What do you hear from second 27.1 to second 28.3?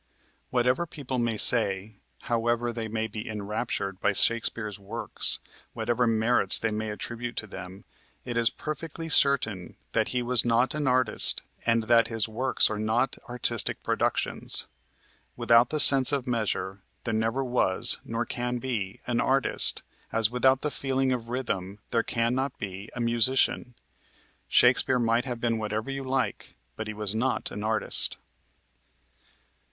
not an artist.